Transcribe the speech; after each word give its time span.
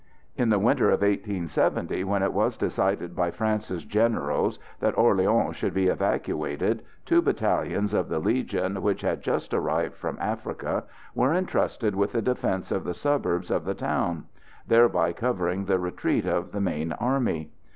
In 0.35 0.49
the 0.49 0.57
winter 0.57 0.87
of 0.87 1.01
1870, 1.03 2.03
when 2.05 2.23
it 2.23 2.33
was 2.33 2.57
decided 2.57 3.15
by 3.15 3.29
France's 3.29 3.85
generals 3.85 4.57
that 4.79 4.97
Orleans 4.97 5.55
should 5.55 5.75
be 5.75 5.89
evacuated, 5.89 6.81
two 7.05 7.21
battalions 7.21 7.93
of 7.93 8.09
the 8.09 8.17
Legion, 8.17 8.81
which 8.81 9.01
had 9.01 9.21
just 9.21 9.53
arrived 9.53 9.93
from 9.93 10.17
Africa, 10.19 10.85
were 11.13 11.35
entrusted 11.35 11.93
with 11.93 12.13
the 12.13 12.21
defence 12.23 12.71
of 12.71 12.83
the 12.83 12.95
suburbs 12.95 13.51
of 13.51 13.63
the 13.63 13.75
town; 13.75 14.25
thereby 14.67 15.13
covering 15.13 15.65
the 15.65 15.77
retreat 15.77 16.25
of 16.25 16.51
the 16.51 16.61
main 16.61 16.93
army. 16.93 17.51